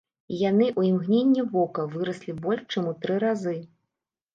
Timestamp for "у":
2.97-2.99